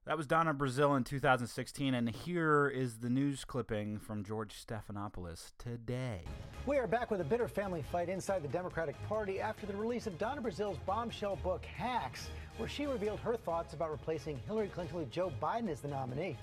[0.09, 5.51] That was Donna Brazile in 2016, and here is the news clipping from George Stephanopoulos
[5.59, 6.23] today.
[6.65, 10.07] We are back with a bitter family fight inside the Democratic Party after the release
[10.07, 14.97] of Donna Brazile's bombshell book, Hacks, where she revealed her thoughts about replacing Hillary Clinton
[14.97, 16.35] with Joe Biden as the nominee.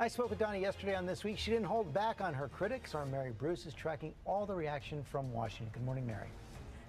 [0.00, 1.38] I spoke with Donna yesterday on This Week.
[1.38, 2.96] She didn't hold back on her critics.
[2.96, 5.68] Our Mary Bruce is tracking all the reaction from Washington.
[5.72, 6.30] Good morning, Mary.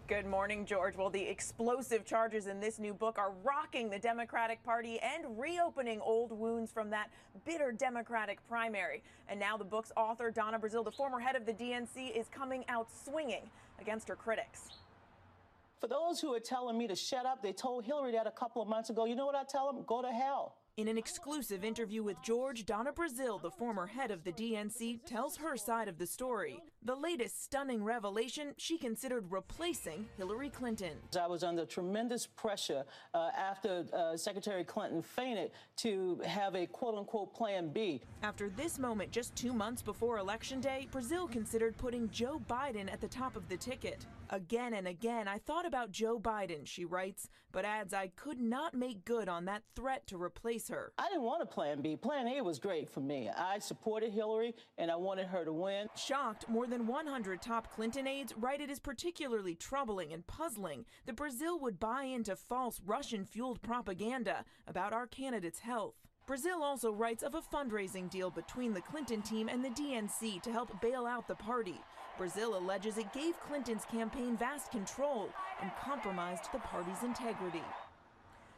[0.07, 0.95] Good morning, George.
[0.95, 5.99] Well, the explosive charges in this new book are rocking the Democratic Party and reopening
[5.99, 7.09] old wounds from that
[7.43, 9.01] bitter Democratic primary.
[9.27, 12.63] And now the book's author, Donna Brazile, the former head of the DNC, is coming
[12.69, 13.49] out swinging
[13.81, 14.69] against her critics.
[15.81, 18.61] For those who are telling me to shut up, they told Hillary that a couple
[18.61, 19.05] of months ago.
[19.05, 19.83] You know what I tell them?
[19.87, 20.53] Go to hell.
[20.77, 25.37] In an exclusive interview with George, Donna Brazile, the former head of the DNC, tells
[25.37, 26.61] her side of the story.
[26.85, 30.91] The latest stunning revelation she considered replacing Hillary Clinton.
[31.19, 32.83] I was under tremendous pressure
[33.15, 38.01] uh, after uh, Secretary Clinton fainted to have a quote unquote plan B.
[38.21, 43.01] After this moment just two months before Election Day, Brazile considered putting Joe Biden at
[43.01, 44.05] the top of the ticket.
[44.29, 48.73] Again and again, I thought about Joe Biden, she writes, but adds I could not
[48.73, 50.91] make good on that threat to replace her.
[50.97, 51.95] I didn't want a plan B.
[51.95, 53.29] Plan A was great for me.
[53.29, 55.87] I supported Hillary and I wanted her to win.
[55.95, 61.15] Shocked, more than 100 top Clinton aides write it is particularly troubling and puzzling that
[61.15, 65.95] Brazile would buy into false Russian fueled propaganda about our candidate's health.
[66.27, 70.51] Brazile also writes of a fundraising deal between the Clinton team and the DNC to
[70.51, 71.79] help bail out the party.
[72.19, 75.29] Brazile alleges it gave Clinton's campaign vast control
[75.61, 77.63] and compromised the party's integrity.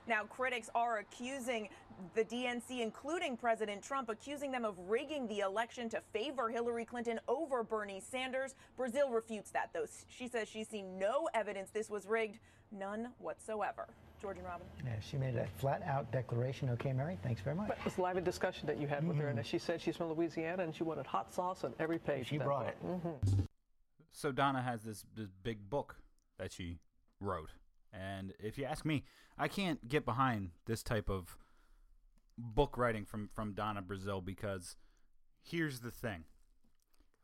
[0.07, 1.69] Now, critics are accusing
[2.13, 7.19] the DNC, including President Trump, accusing them of rigging the election to favor Hillary Clinton
[7.27, 8.55] over Bernie Sanders.
[8.79, 9.85] Brazile refutes that, though.
[10.07, 12.39] She says she's seen no evidence this was rigged,
[12.71, 13.87] none whatsoever.
[14.21, 14.65] George and Robin.
[14.83, 16.69] Yeah, she made a flat out declaration.
[16.71, 17.69] Okay, Mary, thanks very much.
[17.69, 19.45] It was a lively discussion that you had with her, and mm-hmm.
[19.45, 22.29] she said she's from Louisiana and she wanted hot sauce on every page.
[22.29, 22.75] She of that brought book.
[22.81, 23.07] it.
[23.07, 23.43] Mm-hmm.
[24.11, 25.95] So Donna has this this big book
[26.39, 26.79] that she
[27.19, 27.51] wrote,
[27.97, 29.03] and if you ask me,
[29.37, 31.37] I can't get behind this type of
[32.37, 34.75] book writing from from Donna Brazile because
[35.43, 36.25] here's the thing.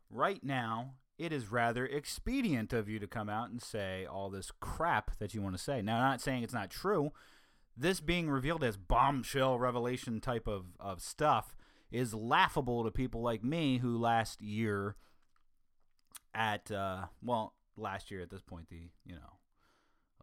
[0.10, 4.52] Right now, it is rather expedient of you to come out and say all this
[4.60, 5.82] crap that you want to say.
[5.82, 7.12] Now, I'm not saying it's not true.
[7.76, 11.56] This being revealed as bombshell revelation type of, of stuff
[11.92, 14.96] is laughable to people like me who last year
[16.34, 19.38] at uh, well last year at this point the you know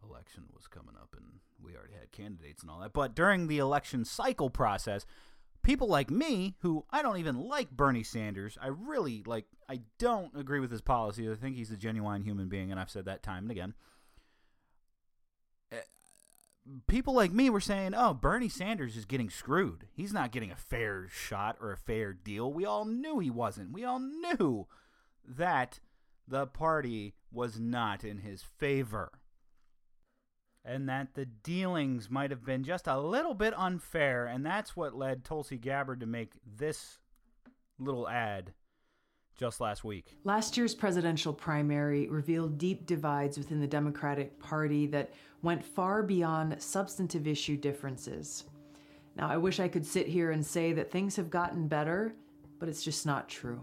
[0.03, 1.25] election was coming up and
[1.63, 5.05] we already had candidates and all that but during the election cycle process
[5.63, 10.35] people like me who I don't even like Bernie Sanders I really like I don't
[10.35, 13.23] agree with his policies I think he's a genuine human being and I've said that
[13.23, 13.73] time and again
[15.71, 15.79] Eh,
[16.87, 19.87] people like me were saying, "Oh, Bernie Sanders is getting screwed.
[19.93, 23.71] He's not getting a fair shot or a fair deal." We all knew he wasn't.
[23.71, 24.67] We all knew
[25.25, 25.79] that
[26.27, 29.11] the party was not in his favor.
[30.63, 34.95] And that the dealings might have been just a little bit unfair, and that's what
[34.95, 36.99] led Tulsi Gabbard to make this
[37.79, 38.53] little ad
[39.35, 40.17] just last week.
[40.23, 46.61] Last year's presidential primary revealed deep divides within the Democratic Party that went far beyond
[46.61, 48.43] substantive issue differences.
[49.15, 52.13] Now, I wish I could sit here and say that things have gotten better,
[52.59, 53.61] but it's just not true.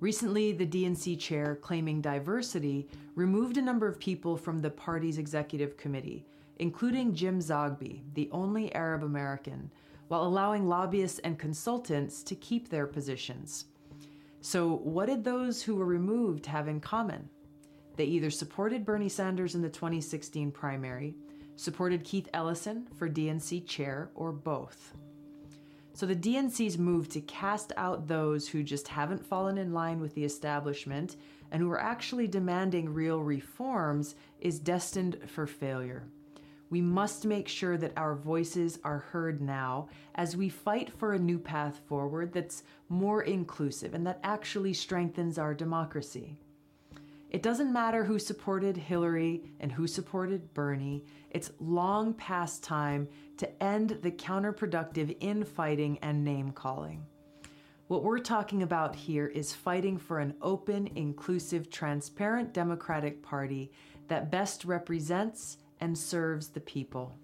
[0.00, 5.76] Recently, the DNC chair, claiming diversity, removed a number of people from the party's executive
[5.76, 6.24] committee,
[6.60, 9.70] including Jim Zogby, the only Arab American,
[10.06, 13.66] while allowing lobbyists and consultants to keep their positions.
[14.40, 17.28] So, what did those who were removed have in common?
[17.96, 21.16] They either supported Bernie Sanders in the 2016 primary,
[21.56, 24.92] supported Keith Ellison for DNC chair, or both.
[25.98, 30.14] So, the DNC's move to cast out those who just haven't fallen in line with
[30.14, 31.16] the establishment
[31.50, 36.04] and who are actually demanding real reforms is destined for failure.
[36.70, 41.18] We must make sure that our voices are heard now as we fight for a
[41.18, 46.36] new path forward that's more inclusive and that actually strengthens our democracy.
[47.30, 53.62] It doesn't matter who supported Hillary and who supported Bernie, it's long past time to
[53.62, 57.04] end the counterproductive infighting and name calling.
[57.88, 63.72] What we're talking about here is fighting for an open, inclusive, transparent Democratic Party
[64.08, 67.14] that best represents and serves the people.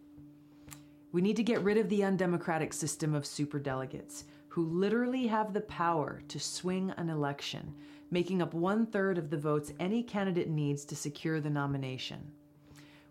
[1.12, 5.60] We need to get rid of the undemocratic system of superdelegates who literally have the
[5.62, 7.74] power to swing an election,
[8.10, 12.32] making up one third of the votes any candidate needs to secure the nomination.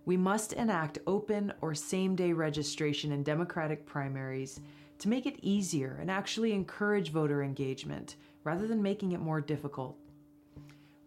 [0.06, 4.60] We must enact open or same day registration in Democratic primaries
[4.99, 9.97] to make it easier and actually encourage voter engagement rather than making it more difficult.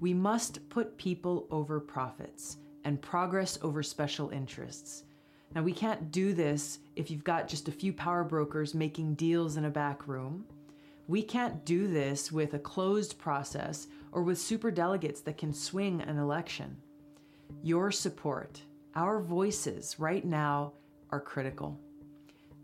[0.01, 5.05] We must put people over profits and progress over special interests.
[5.55, 9.57] Now, we can't do this if you've got just a few power brokers making deals
[9.57, 10.44] in a back room.
[11.09, 16.19] We can't do this with a closed process or with superdelegates that can swing an
[16.19, 16.77] election.
[17.62, 18.61] Your support,
[18.94, 20.73] our voices right now
[21.11, 21.79] are critical.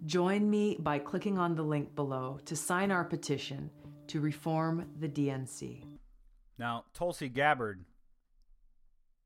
[0.06, 3.70] Join me by clicking on the link below to sign our petition
[4.08, 5.84] to reform the DNC.
[6.58, 7.84] Now, Tulsi Gabbard,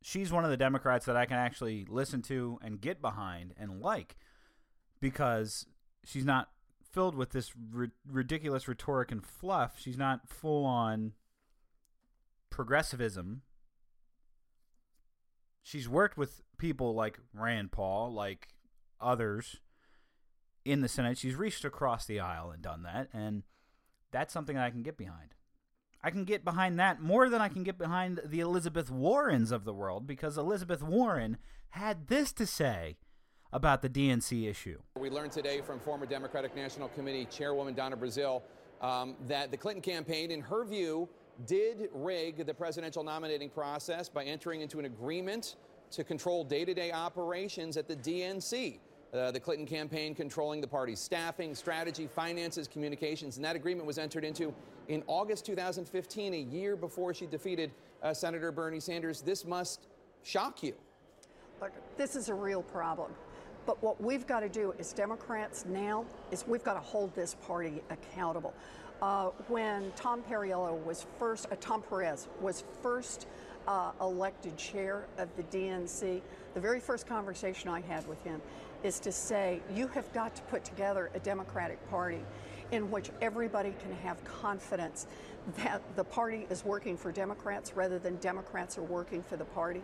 [0.03, 3.81] she's one of the Democrats that I can actually listen to and get behind and
[3.81, 4.17] like
[5.01, 5.67] because
[6.05, 6.51] she's not
[6.97, 9.75] filled with this ri- ridiculous rhetoric and fluff.
[9.79, 11.13] She's not full on
[12.49, 13.43] progressivism.
[15.63, 18.49] She's worked with people like Rand Paul, like
[18.99, 19.57] others
[20.65, 21.19] in the Senate.
[21.19, 23.43] She's reached across the aisle and done that, and
[24.11, 25.35] that's something I can get behind.
[26.03, 29.67] I can get behind that more than I can get behind the Elizabeth Warrens of
[29.67, 31.37] the world because Elizabeth Warren
[31.71, 32.97] had this to say
[33.53, 34.79] about the DNC issue.
[34.99, 38.43] We learned today from former Democratic National Committee Chairwoman Donna Brazile
[38.81, 41.09] um, that the Clinton campaign, in her view,
[41.47, 45.57] did rig the presidential nominating process by entering into an agreement
[45.91, 48.79] to control day to day operations at the DNC.
[49.15, 53.99] Uh, the Clinton campaign controlling the party's staffing, strategy, finances, communications, and that agreement was
[53.99, 54.53] entered into
[54.89, 57.71] in August 2015, a year before she defeated
[58.03, 59.23] uh, Senator Bernie Sanders.
[59.23, 59.87] This must
[60.23, 60.75] shock you.
[61.61, 63.13] Look, this is a real problem.
[63.67, 67.35] But what we've got to do as Democrats now is we've got to hold this
[67.35, 68.55] party accountable.
[69.03, 73.27] Uh, when Tom Perriello was first, uh, Tom Perez was first
[73.67, 76.23] uh, elected chair of the DNC,
[76.55, 78.41] the very first conversation I had with him
[78.85, 82.21] is to say, you have got to put together a Democratic Party.
[82.73, 85.07] in which everybody can have confidence
[85.59, 89.83] that the party is working for Democrats rather than Democrats are working for the party.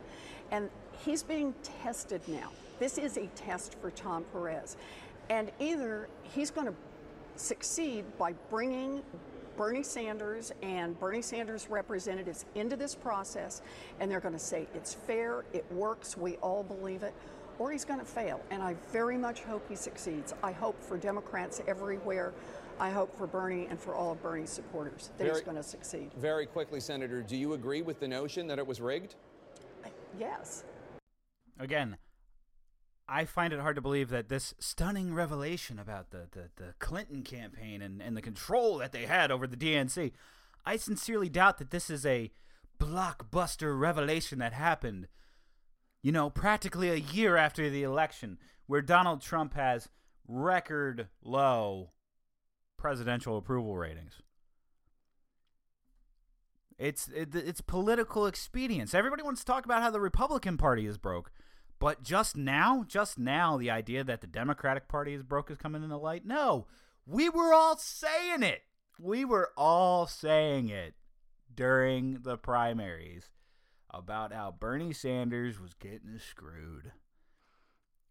[0.50, 0.68] And
[1.04, 2.50] he's being tested now.
[2.78, 4.76] This is a test for Tom Perez.
[5.30, 6.74] And either he's going to
[7.36, 9.02] succeed by bringing
[9.56, 13.62] Bernie Sanders and Bernie Sanders representatives into this process,
[14.00, 17.12] and they're going to say it's fair, it works, we all believe it,
[17.58, 18.40] or he's going to fail.
[18.50, 20.34] And I very much hope he succeeds.
[20.42, 22.32] I hope for Democrats everywhere.
[22.82, 26.10] I hope for Bernie and for all of Bernie's supporters that he's going to succeed.
[26.16, 29.14] Very quickly, Senator, do you agree with the notion that it was rigged?
[30.18, 30.64] Yes.
[31.60, 31.96] Again,
[33.08, 37.22] I find it hard to believe that this stunning revelation about the, the, the Clinton
[37.22, 40.10] campaign and, and the control that they had over the DNC,
[40.66, 42.32] I sincerely doubt that this is a
[42.80, 45.06] blockbuster revelation that happened,
[46.02, 49.88] you know, practically a year after the election, where Donald Trump has
[50.26, 51.92] record low
[52.82, 54.20] presidential approval ratings.
[56.78, 58.92] It's it, it's political expedience.
[58.92, 61.30] Everybody wants to talk about how the Republican Party is broke,
[61.78, 65.84] but just now, just now, the idea that the Democratic Party is broke is coming
[65.84, 66.26] into light.
[66.26, 66.66] No,
[67.06, 68.62] we were all saying it.
[68.98, 70.94] We were all saying it
[71.54, 73.30] during the primaries
[73.90, 76.90] about how Bernie Sanders was getting screwed.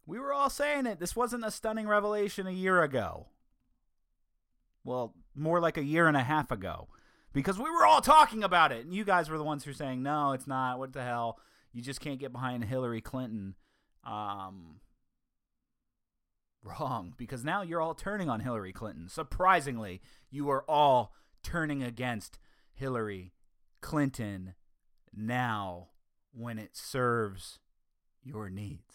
[0.06, 0.98] We were all saying it.
[0.98, 3.26] This wasn't a stunning revelation a year ago.
[4.84, 6.88] Well, more like a year and a half ago.
[7.32, 8.84] Because we were all talking about it.
[8.84, 10.78] And you guys were the ones who were saying, no, it's not.
[10.78, 11.38] What the hell?
[11.72, 13.54] You just can't get behind Hillary Clinton.
[14.04, 14.80] Um,
[16.62, 17.14] wrong.
[17.16, 19.08] Because now you're all turning on Hillary Clinton.
[19.08, 22.38] Surprisingly, you are all turning against
[22.74, 23.32] Hillary
[23.80, 24.54] Clinton
[25.14, 25.88] now
[26.32, 27.58] when it serves
[28.22, 28.94] your needs.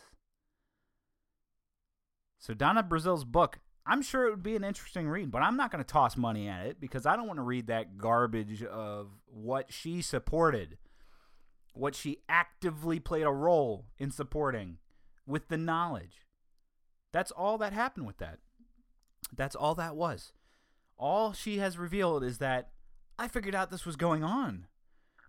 [2.40, 5.72] So Donna Brazile's book, I'm sure it would be an interesting read, but I'm not
[5.72, 9.08] going to toss money at it because I don't want to read that garbage of
[9.26, 10.78] what she supported,
[11.74, 14.80] what she actively played a role in supporting
[15.26, 16.26] with the knowledge.
[17.14, 18.40] That's all that happened with that.
[19.36, 20.34] That's all that was.
[20.98, 22.72] All she has revealed is that
[23.18, 24.68] I figured out this was going on,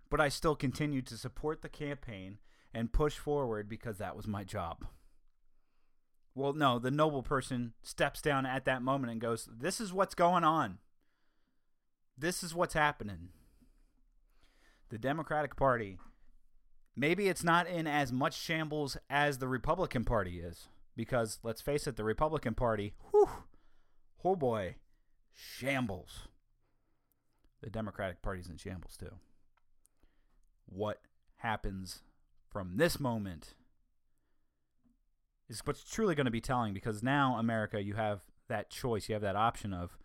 [0.09, 2.39] but I still continued to support the campaign
[2.73, 4.85] and push forward because that was my job.
[6.39, 10.15] Well, no, the noble person steps down at that moment and goes, This is what's
[10.15, 10.77] going on.
[12.17, 13.27] This is what's happening.
[14.87, 15.97] The Democratic Party,
[16.95, 20.69] maybe it's not in as much shambles as the Republican Party is.
[20.95, 23.29] Because let's face it, the Republican Party, whew,
[24.23, 24.75] oh boy,
[25.33, 26.29] shambles.
[27.61, 29.15] The Democratic Party's in shambles too.
[30.67, 31.01] What
[31.39, 31.99] happens
[32.49, 33.55] from this moment
[35.49, 39.09] is what's truly going to be telling because now America you have that choice.
[39.09, 39.97] You have that option of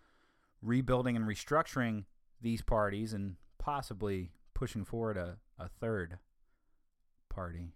[0.62, 2.04] rebuilding and restructuring
[2.40, 6.18] these parties and possibly pushing forward a, a third
[7.28, 7.74] party.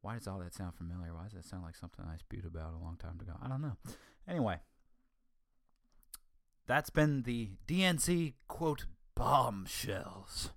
[0.00, 1.14] Why does all that sound familiar?
[1.14, 3.32] Why does that sound like something i spewed about a long time ago?
[3.42, 3.76] I don't know.
[4.28, 4.58] Anyway
[6.66, 10.50] that's been the dnc quote bombshells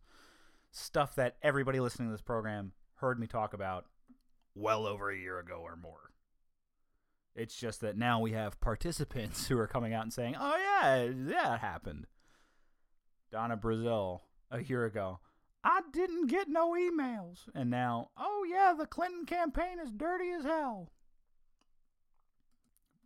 [0.72, 3.86] stuff that everybody listening to this program heard me talk about
[4.56, 6.12] well over a year ago or more.
[7.36, 11.10] It's just that now we have participants who are coming out and saying, "Oh yeah,
[11.12, 12.08] that happened."
[13.32, 15.20] Donna Brazile a year ago,
[15.66, 20.44] I didn't get no emails, and now, oh yeah, the Clinton campaign is dirty as
[20.44, 20.92] hell.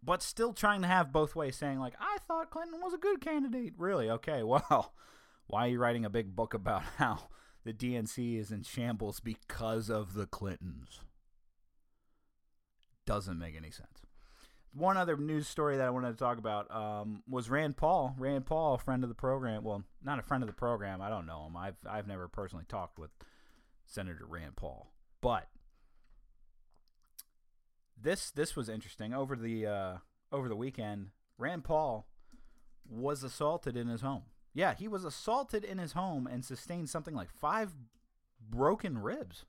[0.04, 3.22] But still trying to have both ways, saying like, "I thought Clinton was a good
[3.22, 4.10] candidate." Really?
[4.10, 4.44] Okay.
[4.50, 4.94] Well,
[5.48, 7.30] why are you writing a big book about how
[7.64, 11.00] the DNC is in shambles because of the Clintons?
[13.10, 14.04] Doesn't make any sense.
[14.72, 18.14] One other news story that I wanted to talk about um, was Rand Paul.
[18.20, 19.64] Rand Paul, friend of the program.
[19.64, 21.02] Well, not a friend of the program.
[21.02, 21.58] I don't know him.
[21.58, 23.10] I've I've never personally talked with
[23.88, 25.48] Senator Rand Paul, but
[28.00, 29.12] this this was interesting.
[29.12, 29.94] Over the uh,
[30.32, 31.08] over the weekend,
[31.40, 32.06] Rand Paul
[32.88, 34.26] was assaulted in his home.
[34.54, 37.72] Yeah, he was assaulted in his home and sustained something like five
[38.40, 39.46] broken ribs.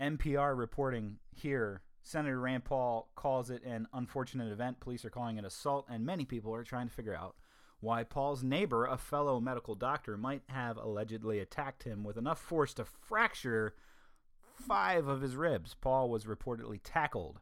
[0.00, 4.78] NPR reporting here Senator Rand Paul calls it an unfortunate event.
[4.78, 7.34] Police are calling it assault, and many people are trying to figure out
[7.80, 12.74] why Paul's neighbor, a fellow medical doctor, might have allegedly attacked him with enough force
[12.74, 13.74] to fracture
[14.54, 15.74] five of his ribs.
[15.80, 17.40] Paul was reportedly tackled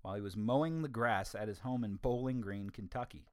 [0.00, 3.26] while he was mowing the grass at his home in Bowling Green, Kentucky.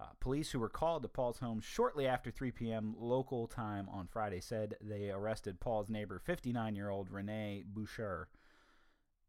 [0.00, 2.94] Uh, police who were called to Paul's home shortly after 3 p.m.
[2.98, 8.28] local time on Friday said they arrested Paul's neighbor, 59 year old Renee Boucher.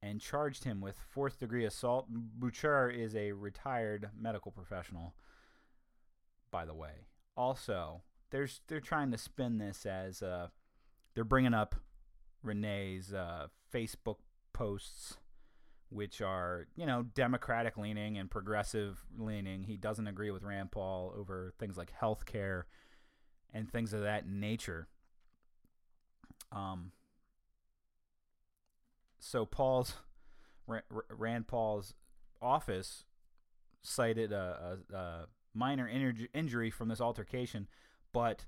[0.02, 2.06] and charged him with fourth degree assault.
[2.10, 5.14] Boucher is a retired medical professional,
[6.52, 7.08] by the way.
[7.36, 8.02] Also,
[8.32, 10.50] there's they're trying to spin this as uh,
[11.16, 11.76] they're bringing up
[12.44, 14.18] Renee's uh, Facebook
[14.54, 15.18] posts,
[15.90, 19.64] which are you know Democratic leaning and progressive leaning.
[19.64, 22.68] He doesn't agree with Rand Paul over things like health care
[23.54, 24.88] and things of that nature.
[26.52, 26.92] Um.
[29.20, 29.96] So Paul's
[30.66, 31.94] Ra- Ra- Rand Paul's
[32.42, 33.04] office
[33.82, 37.68] cited a, a, a minor inj- injury from this altercation,
[38.14, 38.46] but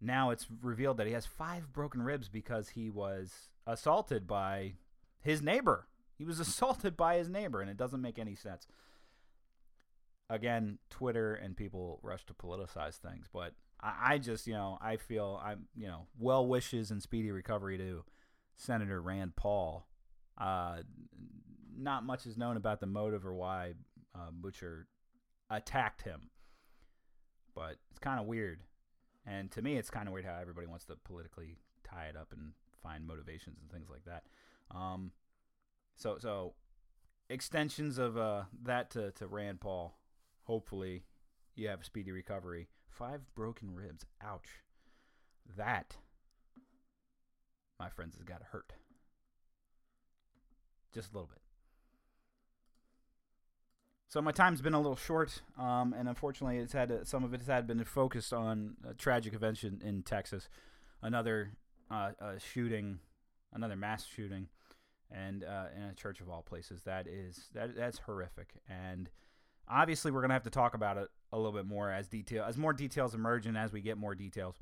[0.00, 4.74] now it's revealed that he has five broken ribs because he was assaulted by
[5.20, 5.86] his neighbor.
[6.22, 8.68] He was assaulted by his neighbor, and it doesn't make any sense.
[10.30, 14.98] Again, Twitter and people rush to politicize things, but I, I just, you know, I
[14.98, 18.04] feel I'm, you know, well wishes and speedy recovery to
[18.56, 19.88] Senator Rand Paul.
[20.38, 20.82] Uh,
[21.76, 23.72] not much is known about the motive or why
[24.14, 24.86] uh, Butcher
[25.50, 26.30] attacked him,
[27.52, 28.60] but it's kind of weird.
[29.26, 32.28] And to me, it's kind of weird how everybody wants to politically tie it up
[32.32, 34.22] and find motivations and things like that.
[34.70, 35.10] Um,
[35.96, 36.54] so, so
[37.28, 39.96] extensions of uh, that to, to Rand Paul.
[40.44, 41.04] Hopefully,
[41.54, 42.68] you have a speedy recovery.
[42.88, 44.04] Five broken ribs.
[44.22, 44.48] Ouch.
[45.56, 45.96] That,
[47.78, 48.74] my friends, has got to hurt.
[50.92, 51.40] Just a little bit.
[54.08, 57.32] So my time's been a little short, um, and unfortunately, it's had to, some of
[57.32, 60.50] it had been focused on a tragic event in, in Texas,
[61.00, 61.52] another
[61.90, 62.98] uh, uh, shooting,
[63.54, 64.48] another mass shooting,
[65.12, 66.82] and uh, in a church of all places.
[66.82, 69.10] That is that that's horrific, and
[69.68, 72.56] obviously we're gonna have to talk about it a little bit more as detail as
[72.58, 74.56] more details emerge and as we get more details.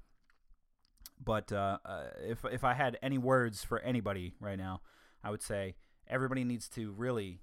[1.23, 4.81] But uh, uh, if if I had any words for anybody right now,
[5.23, 5.77] I would say
[6.09, 7.41] everybody needs to really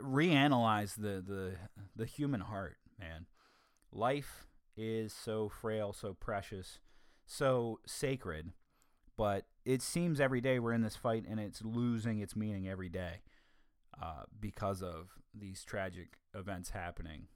[0.00, 1.54] reanalyze the the
[1.94, 3.26] the human heart, man.
[3.92, 4.46] Life
[4.76, 6.80] is so frail, so precious,
[7.24, 8.52] so sacred,
[9.16, 12.88] but it seems every day we're in this fight and it's losing its meaning every
[12.88, 13.22] day
[14.00, 17.28] uh, because of these tragic events happening.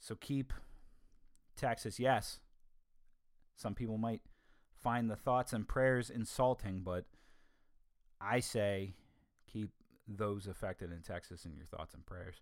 [0.00, 0.52] So keep
[1.56, 2.38] Texas, yes.
[3.56, 4.22] Some people might
[4.82, 7.06] find the thoughts and prayers insulting, but
[8.20, 8.94] I say
[9.46, 9.70] keep
[10.06, 12.36] those affected in Texas in your thoughts and prayers.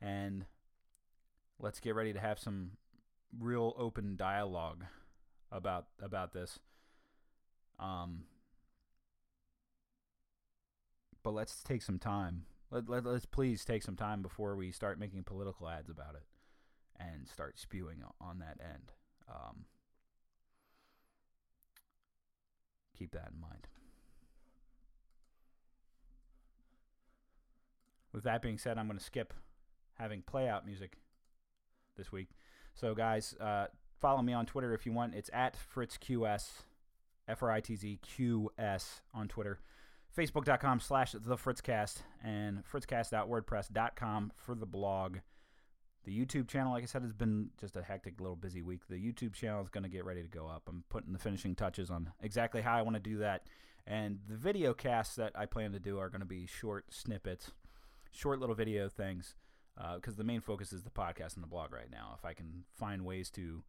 [0.00, 0.46] And
[1.58, 2.72] let's get ready to have some
[3.38, 4.84] real open dialogue
[5.52, 6.58] about about this.
[7.80, 8.24] Um,
[11.22, 12.44] but let's take some time.
[12.70, 16.24] Let, let, let's please take some time before we start making political ads about it
[16.98, 18.92] and start spewing on that end.
[19.28, 19.64] Um,
[22.96, 23.66] keep that in mind.
[28.12, 29.32] With that being said, I'm going to skip
[29.98, 30.96] having play out music
[31.96, 32.28] this week.
[32.74, 33.66] So, guys, uh,
[34.00, 35.14] follow me on Twitter if you want.
[35.14, 36.48] It's at FritzQS,
[37.30, 39.60] F R I T Z Q S on Twitter.
[40.16, 45.18] Facebook.com slash The Fritzcast and fritzcast.wordpress.com for the blog.
[46.04, 48.80] The YouTube channel, like I said, has been just a hectic little busy week.
[48.88, 50.62] The YouTube channel is going to get ready to go up.
[50.68, 53.46] I'm putting the finishing touches on exactly how I want to do that.
[53.86, 57.52] And the video casts that I plan to do are going to be short snippets,
[58.10, 59.36] short little video things,
[59.78, 62.14] uh, because the main focus is the podcast and the blog right now.
[62.18, 63.62] If I can find ways to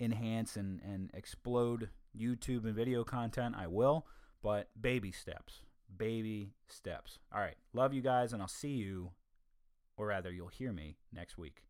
[0.00, 4.06] enhance and, and explode YouTube and video content, I will.
[4.42, 5.60] But baby steps.
[5.96, 7.18] Baby steps.
[7.32, 7.56] All right.
[7.72, 9.10] Love you guys, and I'll see you,
[9.96, 11.62] or rather, you'll hear me next week.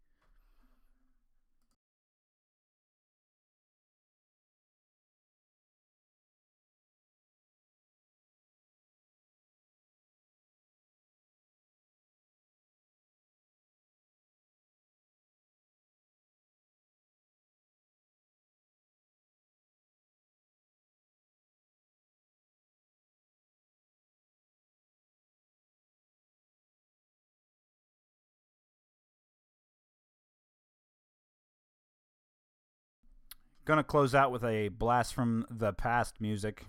[33.64, 36.66] Gonna close out with a blast from the past music.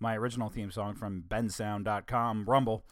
[0.00, 2.84] My original theme song from bensound.com, Rumble.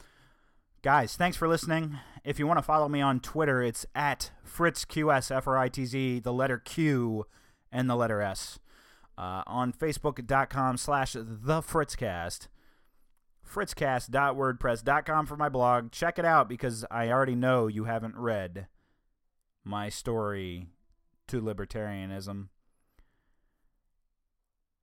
[0.83, 1.99] Guys, thanks for listening.
[2.25, 5.85] If you want to follow me on Twitter, it's at FritzQS, F R I T
[5.85, 7.27] Z, the letter Q,
[7.73, 8.61] and the letter S.
[9.19, 12.47] Uh, on Facebook.com slash The Fritzcast.
[13.47, 15.91] Fritzcast.wordpress.com for my blog.
[15.91, 18.69] Check it out because I already know you haven't read
[19.65, 20.69] my story
[21.27, 22.47] to libertarianism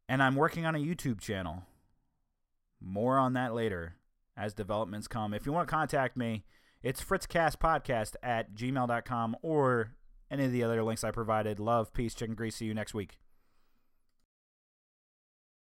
[0.07, 1.63] and I'm working on a YouTube channel.
[2.79, 3.95] More on that later
[4.35, 5.33] as developments come.
[5.33, 6.45] If you want to contact me,
[6.83, 9.93] it's fritzcastpodcast at gmail.com or
[10.29, 11.59] any of the other links I provided.
[11.59, 12.57] Love, peace, chicken grease.
[12.57, 13.17] See you next week.